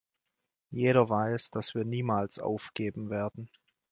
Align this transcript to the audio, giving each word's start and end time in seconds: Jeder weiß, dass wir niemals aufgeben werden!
Jeder 0.71 1.09
weiß, 1.09 1.51
dass 1.51 1.75
wir 1.75 1.85
niemals 1.85 2.39
aufgeben 2.39 3.11
werden! 3.11 3.51